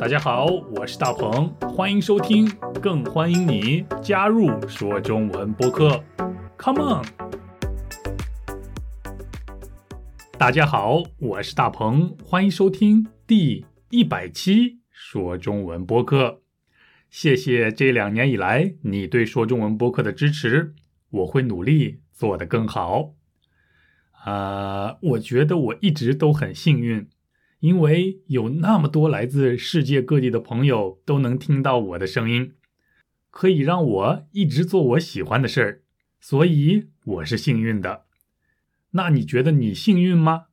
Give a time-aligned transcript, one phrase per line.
[0.00, 0.46] 大家好，
[0.76, 2.48] 我是大鹏，欢迎收听，
[2.80, 6.04] 更欢迎你加入说中文播客
[6.56, 7.04] ，Come on！
[10.38, 16.42] 大家好，我是大鹏，欢迎收听第一百期说中文播客。
[17.10, 20.74] 谢谢这两年以来你对说中文播客的支持，
[21.10, 23.14] 我会努力做得更好。
[24.24, 27.08] 啊，我觉得我一直都很幸运。
[27.60, 32.54] 因为有那么多来自世界各地的朋友都能听到我的声音，
[33.30, 35.82] 可以让我一直做我喜欢的事儿，
[36.20, 38.04] 所以我是幸运的。
[38.92, 40.46] 那你觉得你幸运吗？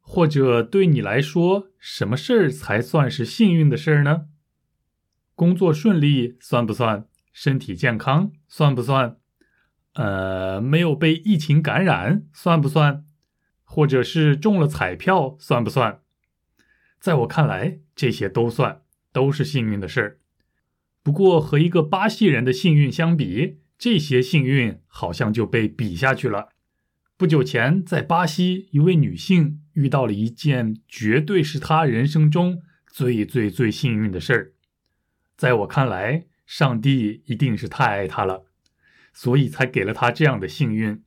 [0.00, 4.26] 或者对你来说，什么事儿才算是幸运的事儿呢？
[5.36, 7.06] 工作顺利算不算？
[7.32, 9.16] 身体健康算不算？
[9.94, 13.04] 呃，没有被疫情感染算不算？
[13.62, 16.00] 或者是中了彩票算不算？
[17.00, 20.18] 在我看来，这些都算，都是幸运的事儿。
[21.02, 26.50] 不过，和一个巴西人的幸运相比，这些幸运好像就被比下去了。
[27.16, 34.52] 不久前，在巴西，一位女性遇到了一件绝对是她人生中最最最幸运的事儿。
[35.38, 38.44] 在我看来，上帝一定是太爱她了，
[39.14, 41.02] 所以才给了她这样的幸运。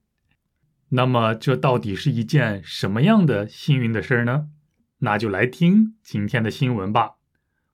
[0.89, 4.49] 那么，这到底是一件什么样的幸运的事儿呢？
[5.03, 7.15] 那就来听今天的新闻吧。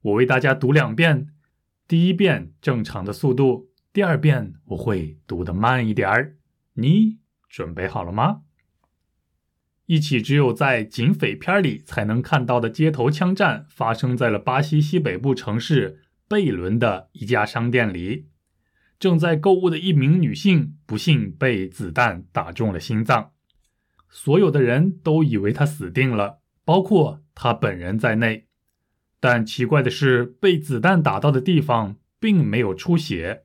[0.02, 1.28] 我为大家读两遍，
[1.88, 6.38] 第一遍正常的速度，第二遍我会读得慢一点儿。
[6.74, 8.42] 你准备好了吗？
[9.86, 18.28] 一起只有在警匪片里才能看到的街头枪战发生在了巴西西北部城市贝伦的一家商店里。
[18.98, 23.34] 正在购物的一名女性不幸被子弹打中了心脏，
[24.10, 26.40] 所有的人都以为她死定了。
[26.70, 28.46] 包括他本人在内，
[29.20, 33.44] 但奇怪的是，被子弹打到的地方并没有出血。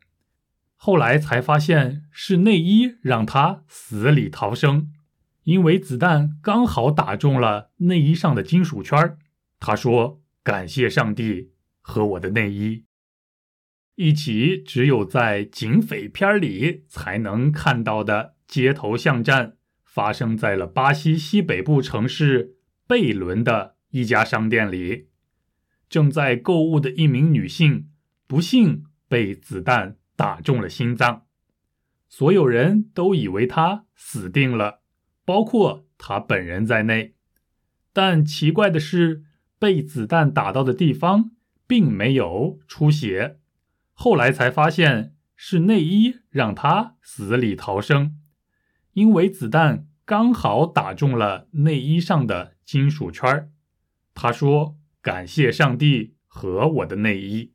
[0.76, 4.92] 后来才发现是内衣让他死里逃生，
[5.44, 9.16] 因为子弹刚好打中了内衣上的金属圈。
[9.58, 12.84] 他说：“感谢上帝和我的内衣。”
[13.96, 22.50] 一起只有在警匪片里才能看到的街头巷战，发生在了巴西西北部城市。
[22.86, 25.08] 贝伦的一家商店里，
[25.88, 27.88] 正在购物的一名女性
[28.26, 31.24] 不幸被子弹打中了心脏，
[32.08, 34.82] 所有人都以为她死定了，
[35.24, 37.14] 包括她本人在内。
[37.94, 39.24] 但奇怪的是，
[39.58, 41.30] 被子弹打到的地方
[41.66, 43.38] 并没有出血。
[43.94, 48.18] 后来才发现是内衣让她死里逃生，
[48.92, 52.53] 因为子弹刚好打中了内衣上的。
[52.64, 53.50] 金属圈儿，
[54.14, 57.52] 他说：“感谢上帝和我的内衣。”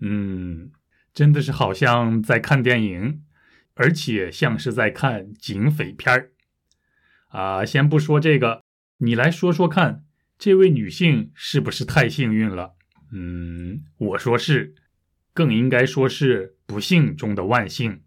[0.00, 0.70] 嗯，
[1.12, 3.22] 真的是好像在看电影，
[3.74, 6.32] 而且像是在看警匪片儿
[7.28, 7.64] 啊！
[7.64, 8.62] 先不说这个，
[8.98, 10.04] 你来说说看，
[10.38, 12.74] 这位女性是不是太幸运了？
[13.12, 14.74] 嗯，我说是，
[15.32, 18.02] 更应该说是不幸中的万幸。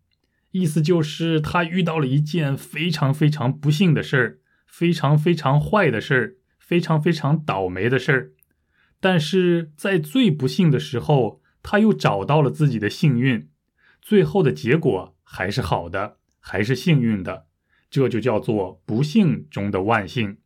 [0.52, 4.41] 意思就是她遇到了一件非常非常不幸的事儿。
[4.72, 8.32] 非常非常坏的事儿，非常非常倒霉的事儿，
[9.02, 13.50] 但是在最不幸的时候，他又找到了自己的幸运，
[14.02, 17.48] 最后的结果还是好的，还是幸运的，
[17.90, 20.38] 这就叫做不幸中的万幸。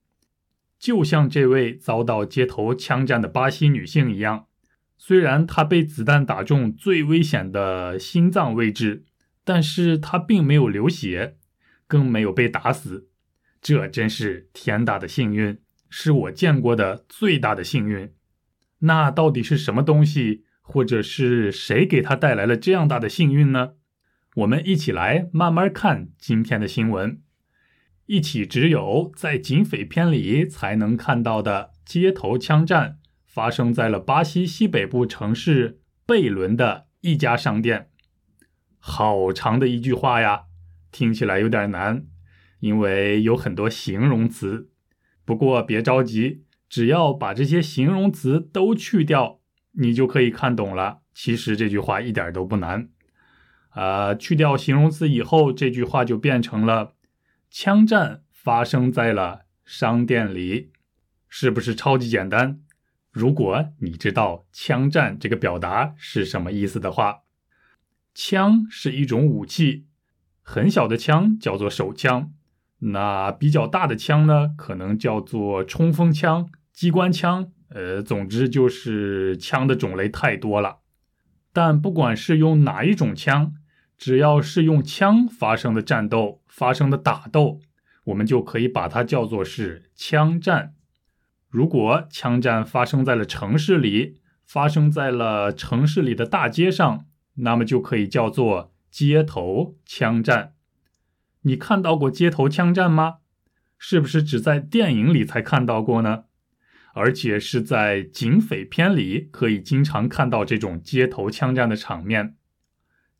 [0.80, 4.48] 就像这位遭到街头枪战的巴西女性一样，
[4.98, 9.06] 虽然她被子弹打中最危险的心脏位置，
[9.44, 11.38] 但是她并没有流血，
[11.88, 13.08] 更没有被打死。
[13.68, 15.58] 这真是天大的幸运，
[15.90, 18.14] 是我见过的最大的幸运。
[18.82, 23.72] 那到底是什么东西，或者是谁给他带来了这样大的幸运呢？
[24.36, 27.24] 我们一起来慢慢看今天的新闻。
[28.06, 37.90] 一起只有在警匪片里才能看到的街头枪战，发生在了巴西西北部城市贝伦的一家商店。
[38.78, 40.44] 好长的一句话呀，
[40.92, 42.06] 听起来有点难。
[42.66, 44.72] 因为有很多形容词，
[45.24, 49.40] 不过别着急，只要把这些形容词都去掉，
[49.74, 51.02] 你就可以看懂了。
[51.14, 52.90] 其实这句话一点都不难，
[53.70, 56.96] 啊，去掉形容词以后，这句话就变成了：
[57.52, 60.72] 枪战发生在了商店里，
[61.30, 62.62] 是不是超级简单？
[63.12, 67.20] 如果你知道“枪战”这个表达是什么意思的话，
[68.16, 69.86] 枪是一种武器，
[70.42, 72.34] 很小的枪叫做手枪。
[72.80, 80.80] 那比较大的枪呢，可能叫做冲锋枪、机关枪，呃，总之就是枪的种类太多了。
[81.54, 83.54] 但不管是用哪一种枪，
[83.98, 87.62] 只要是用枪发生的战斗、发生的打斗，
[88.06, 90.74] 我们就可以把它叫做是枪战。
[91.50, 97.06] 如果枪战发生在了城市里，发生在了城市里的大街上，
[97.36, 100.55] 那么就可以叫做街头枪战。
[101.46, 103.18] 你看到过街头枪战吗？
[103.78, 106.26] 是不是只在电影里才看到过呢？
[106.94, 112.36] 而且是在警匪片里可以经常看到这种街头枪战的场面。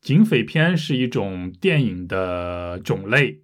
[0.00, 3.42] 警匪片是一种电影的种类，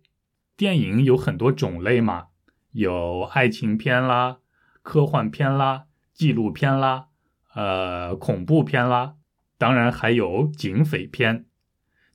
[0.57, 2.29] 电影有很多种类嘛，
[2.73, 4.39] 有爱情片啦。
[4.83, 7.07] 科幻片啦，纪录片啦，
[7.55, 9.15] 呃，恐怖片啦，
[9.57, 11.47] 当然还有警匪片。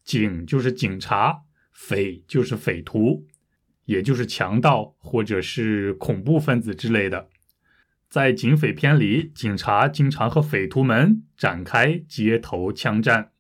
[0.04, 1.44] 警就是警察，
[1.77, 3.27] 匪就是匪徒，
[3.85, 7.29] 也就是强盗或者是恐怖分子之类的。
[8.09, 13.31] 在警匪片里，警察经常和匪徒们展开街头枪战。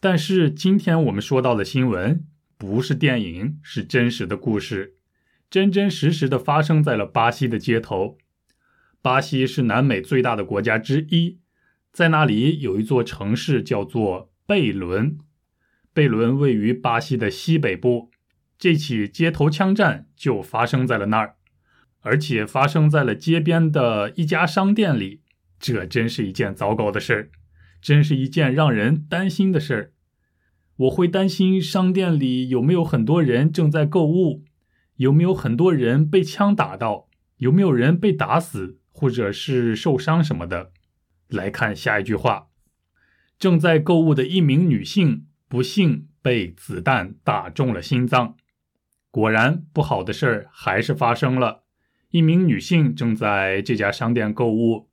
[0.00, 2.24] 但是今天我们说到的新闻
[2.56, 4.94] 不是电影，是真实的故事，
[5.50, 8.16] 真真实实的发生在了巴西的街头。
[9.02, 11.38] 巴西是南美最大的国家之一，
[11.92, 15.18] 在那里有一座城市叫做贝伦。
[15.92, 18.10] 贝伦位于巴西的西北部，
[18.58, 21.36] 这起街头枪战就发生在了那儿，
[22.00, 25.22] 而且发生在了街边的一家商店里。
[25.58, 27.30] 这真是一件糟糕的事儿，
[27.80, 29.92] 真是一件让人担心的事儿。
[30.76, 34.44] 我会担心商店里有没有很多人正在购物，
[34.96, 38.78] 有没有很多人被枪打到，有没有人被打死。
[38.94, 40.70] 或者是受伤什么的，
[41.26, 42.48] 来看下一句话：
[43.38, 48.36] 正在购物的一名女性不幸被子弹打中了心脏。
[49.10, 51.64] 果然，不好的事儿还是发生了。
[52.08, 54.88] 一名女性正在这家商店购物，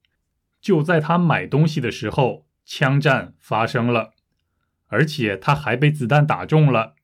[0.59, 4.11] 就在她买东西的时候，枪战发生了，
[4.87, 6.95] 而且她还被子弹打中了。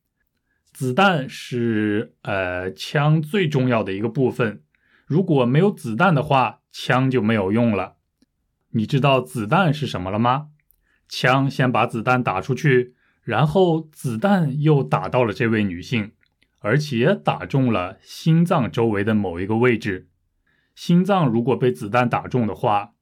[0.74, 4.63] 子弹是呃枪最重要的一个部分，
[5.06, 6.60] 如果没有子弹的话。
[6.74, 7.96] 枪就没有用了。
[8.72, 10.50] 你知道子弹是什么了吗？
[11.07, 12.94] 枪先把子弹打出去，
[13.25, 16.12] 然后子弹又打到了这位女性，
[16.60, 20.07] 而且打中了心脏周围的某一个位置。
[20.75, 22.94] 心脏如果被子弹打中的话，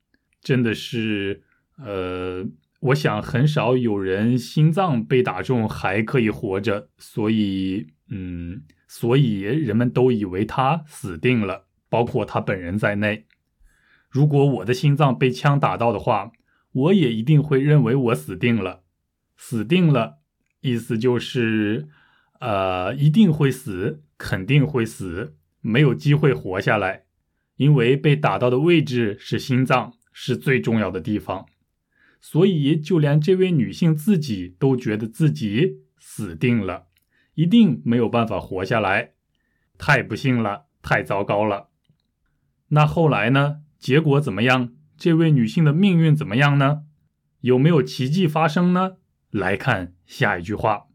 [0.41, 1.43] 真的是……
[1.77, 2.45] 呃，
[2.79, 13.25] 我想很少有人心脏被打中还可以活着，所以，嗯，所以人们都以为他死定了，包括他本人在内。
[14.09, 16.31] 如果我的心脏被枪打到的话，
[16.71, 18.82] 我也一定会认为我死定了。
[19.37, 20.19] 死定了，
[20.61, 21.87] 意思就是，
[22.39, 27.03] 呃，一定会死，肯定会死，没有机会活下来，
[27.57, 31.45] 因为被打到的位置是心脏，是最重要的地方。
[32.21, 36.87] 所以，就连这位女性自己都觉得自己死定了，
[37.33, 39.11] 一定没有办法活下来，
[39.77, 41.69] 太不幸了，太糟糕了。
[42.69, 43.57] 那后来呢？
[43.77, 44.73] 结果怎么样？
[44.97, 46.83] 这位女性的命运怎么样呢？
[47.41, 48.93] 有没有奇迹发生呢？
[49.33, 50.85] 来看下一句话。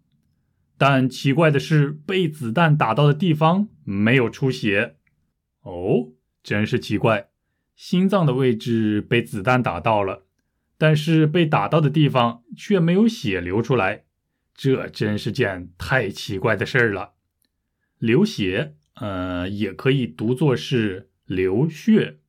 [0.77, 4.97] 但奇怪的是，被子弹打到的地方没有出血。
[5.63, 6.13] 哦，
[6.43, 7.31] 真是奇怪，
[7.75, 10.27] 心脏的位置被子弹打到了，
[10.79, 14.05] 但是被打到的地方却没有血流出来。
[14.55, 17.15] 这真是件太奇怪的事儿了。
[17.99, 22.21] 流血，呃，也可以读作是流血。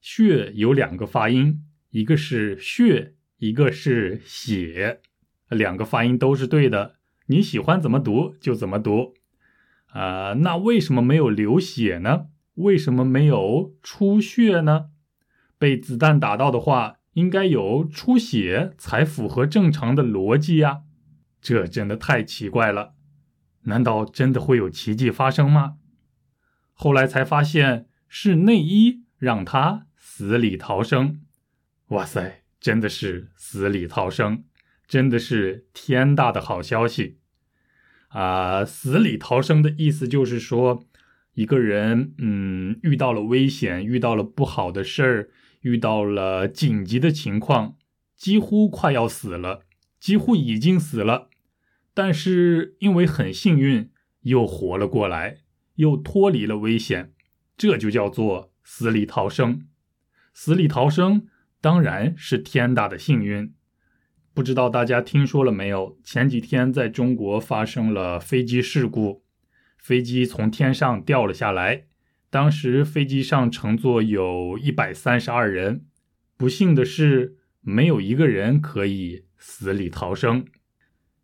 [0.00, 5.00] 血有两个发音，一个是血，一个是血，
[5.48, 6.96] 两个发音都是对的。
[7.26, 9.14] 你喜欢怎么读就怎么读。
[9.88, 12.26] 啊，那为什么没有流血呢？
[12.54, 14.90] 为什么没有出血呢？
[15.58, 20.82] 被子弹打到的话，应该有出血才符合正常的逻辑呀。
[21.40, 22.94] 这真的太奇怪了，
[23.62, 25.76] 难道真的会有奇迹发生吗？
[26.72, 29.86] 后来才发现是内衣让他。
[30.00, 31.20] 死里逃生，
[31.88, 34.42] 哇塞，真的是死里逃生，
[34.88, 37.18] 真的是天大的好消息
[38.08, 38.64] 啊！
[38.64, 40.82] 死里逃生的意思就是说，
[41.34, 45.28] 一个人嗯遇到了危险，遇到了不好的事儿，
[45.60, 47.76] 遇到了紧急的情况，
[48.16, 49.66] 几乎快要死了，
[50.00, 51.28] 几乎已经死了，
[51.92, 53.90] 但是因为很幸运
[54.22, 55.40] 又活了过来，
[55.74, 57.12] 又脱离了危险，
[57.58, 59.66] 这就叫做死里逃生。
[60.32, 61.26] 死里逃生
[61.60, 63.52] 当然是天大的幸运。
[64.38, 65.98] 不知道大家听说了没有？
[66.04, 69.24] 前几天在中国发生了飞机事故，
[69.76, 71.86] 飞机从天上掉了下来，
[72.30, 75.86] 当时飞机上乘坐有一百三十二人，
[76.36, 80.46] 不幸的是，没有一个人可以死里逃生。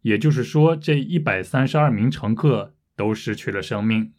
[0.02, 4.12] 也就是说，这一百三十二名乘客都失去了生命。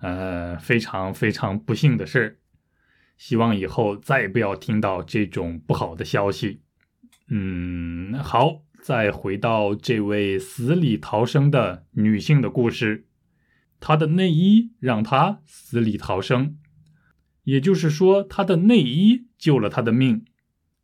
[0.00, 2.40] 呃，非常非常不幸的事
[3.16, 6.60] 希望以后再也不要听到这种不好的消息。
[7.30, 13.06] 嗯，好，再回到这位死里逃生的女性的故事。
[13.80, 16.56] 她的内衣让她死里逃生，
[17.44, 20.24] 也就是说，她的内衣救了她的命。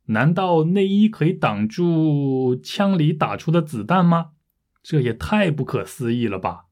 [0.05, 4.33] 难道内衣可以挡住枪里打出的子弹吗？
[4.83, 6.65] 这也太不可思议了吧！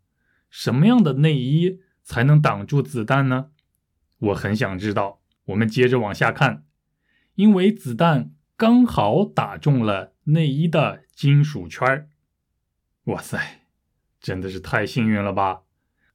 [0.51, 3.47] 什么样的内衣才能挡住子弹呢？
[4.19, 5.21] 我很想知道。
[5.45, 6.63] 我们接着往下看，
[7.33, 12.09] 因为子弹刚好打中了内衣的金属圈儿
[13.05, 13.61] 哇塞，
[14.21, 15.61] 真的是太幸运了吧！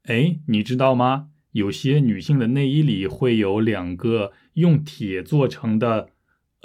[0.05, 1.31] 哎，你知道吗？
[1.53, 6.11] 有些女性的内衣里会有两个用铁做成的，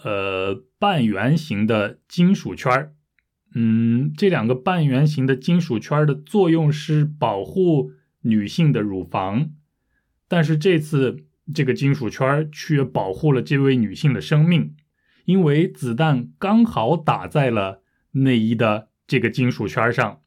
[0.03, 2.93] 呃，半圆形的金属圈儿
[3.55, 9.51] 嗯，这两个半圆形的金属圈的作用是保护女性的乳房，
[10.27, 11.25] 但是这次。
[11.53, 14.77] 这个金属圈却保护了这位女性的生命，
[15.25, 20.21] 因为子弹刚好打在了内衣的这个金属圈上，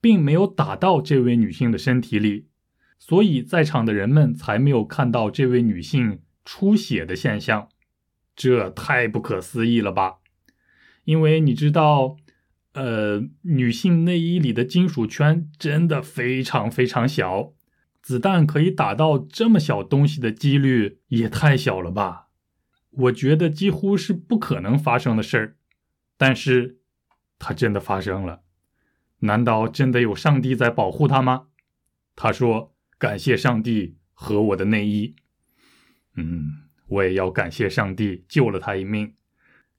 [0.00, 2.48] 并没有打到这位女性的身体里，
[2.98, 7.68] 所以在场的人们才没有看到这位女性出血的现象。
[8.36, 10.16] 这太不可思议了吧？
[11.04, 12.16] 因为你知道，
[12.72, 17.52] 呃，女性内衣里的金属圈真的非常非常小。
[18.02, 22.23] 子弹可以打到这么小东西的几率也太小了吧？
[22.96, 25.56] 我觉得几乎是不可能发生的事儿。
[26.16, 26.78] 但是，
[27.38, 28.42] 它真的发生了。
[29.20, 31.46] 难道真的有上帝在保护他吗？
[32.14, 35.16] 他说：“感谢上帝和我的内衣。”
[36.16, 39.14] 嗯，我也要感谢上帝救了他一命，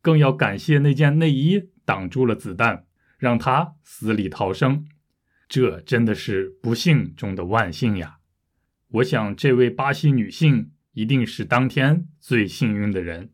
[0.01, 2.85] 更要感谢那件内衣挡住了子弹，
[3.17, 4.85] 让他死里逃生。
[5.47, 8.17] 这真的是不幸中的万幸呀！
[8.89, 13.29] 我想，这位巴西女性一定是当天最幸运的人。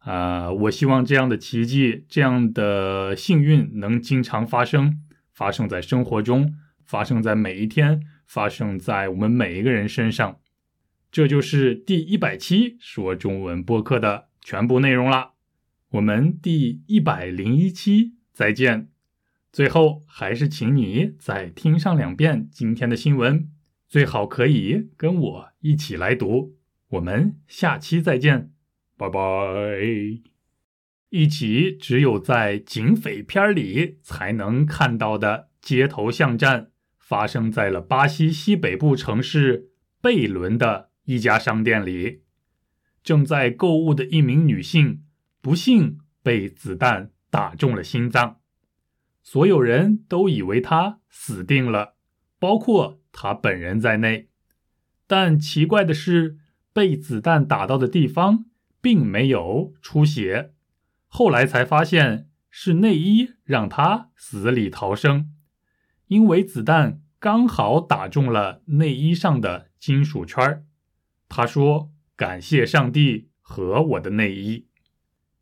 [0.00, 5.00] 啊，我希望这样的奇迹、这样的幸运能经常发生，
[5.32, 6.54] 发生在生活中，
[6.84, 10.38] 发生在每一天，发生在我们每一个人身上。
[11.10, 15.30] 这就是第一百期说中文播客的全部内容了。
[15.92, 18.88] 我们第一百零一期再见。
[19.52, 23.48] 最后，还是请你再听上两遍今天的新闻，
[23.88, 26.56] 最好可以跟我一起来读。
[26.94, 28.52] 我们下期再见，
[28.96, 29.18] 拜拜！
[31.08, 39.70] 一起只有在警匪片里才能看到的街头巷战，发生在了巴西西北部城市
[40.00, 42.22] 贝伦的一家商店里。
[43.02, 45.02] 正在购物的一名女性，
[45.40, 48.40] 不幸被子弹打中了心脏。
[49.20, 51.96] 所有人都以为他死定了，
[52.38, 54.28] 包括他本人在内。
[55.06, 56.38] 但奇怪的是，
[56.74, 58.44] 被子弹打到的地方
[58.82, 60.52] 并没有出血。
[61.06, 65.30] 后来才发现是内衣让他死里逃生，
[66.08, 70.66] 因为子弹刚好打中了内衣上的金属圈
[71.28, 74.66] 他说：“感谢上帝和我的内衣。”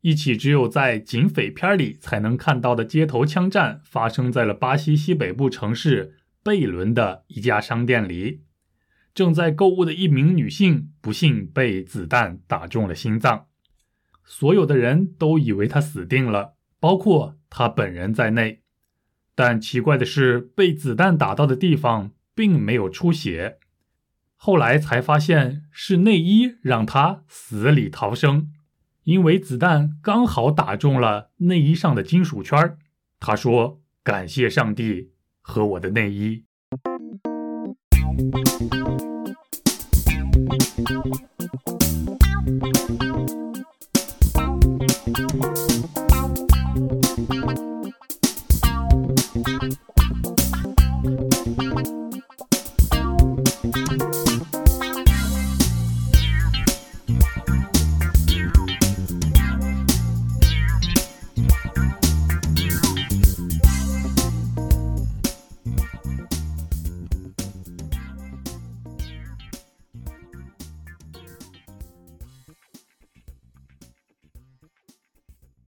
[0.01, 8.41] 一起只有在警匪片里才能看到的街头枪战，发生在了巴西西北部城市贝伦的一家商店里。
[9.13, 13.47] 正在购物的一名女性不幸被子弹打中了心脏，
[14.23, 18.61] 所有的人都以为她死定了，包括她本人在内。
[19.35, 23.59] 但奇怪的是，被子弹打到的地方并没有出血。
[24.35, 28.51] 后来才发现是内衣让她死里逃生。
[29.03, 32.77] 因为子弹刚好打中了内衣上的金属圈
[33.19, 36.45] 他说：“感谢上帝和我的内衣。”